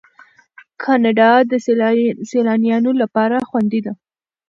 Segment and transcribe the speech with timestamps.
[0.83, 1.51] کاناډا د
[2.31, 3.93] سیلانیانو لپاره خوندي ده.